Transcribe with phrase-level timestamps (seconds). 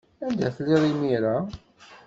[0.25, 1.37] Anda telliḍ imir-a?